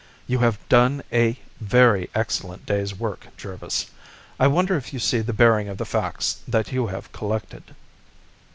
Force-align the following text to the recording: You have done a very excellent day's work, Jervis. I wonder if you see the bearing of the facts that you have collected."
You 0.25 0.39
have 0.39 0.57
done 0.67 1.03
a 1.13 1.37
very 1.59 2.09
excellent 2.15 2.65
day's 2.65 2.97
work, 2.97 3.27
Jervis. 3.37 3.91
I 4.39 4.47
wonder 4.47 4.75
if 4.75 4.93
you 4.93 4.99
see 4.99 5.19
the 5.19 5.31
bearing 5.31 5.69
of 5.69 5.77
the 5.77 5.85
facts 5.85 6.41
that 6.47 6.71
you 6.71 6.87
have 6.87 7.11
collected." 7.11 7.75